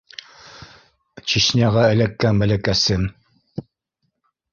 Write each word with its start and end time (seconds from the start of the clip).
Чечняға 1.33 1.83
эләккән 1.97 2.39
бәләкәсем. 2.45 3.05